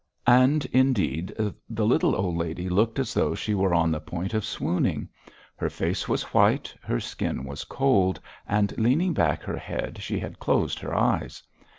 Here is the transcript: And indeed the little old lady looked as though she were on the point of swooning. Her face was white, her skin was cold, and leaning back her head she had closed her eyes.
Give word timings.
And 0.25 0.65
indeed 0.73 1.31
the 1.69 1.85
little 1.85 2.15
old 2.15 2.35
lady 2.35 2.69
looked 2.69 2.97
as 2.97 3.13
though 3.13 3.35
she 3.35 3.53
were 3.53 3.75
on 3.75 3.91
the 3.91 3.99
point 3.99 4.33
of 4.33 4.43
swooning. 4.43 5.07
Her 5.55 5.69
face 5.69 6.09
was 6.09 6.23
white, 6.33 6.73
her 6.81 6.99
skin 6.99 7.43
was 7.43 7.65
cold, 7.65 8.19
and 8.47 8.75
leaning 8.79 9.13
back 9.13 9.43
her 9.43 9.57
head 9.57 9.99
she 10.01 10.17
had 10.17 10.39
closed 10.39 10.79
her 10.79 10.95
eyes. 10.97 11.43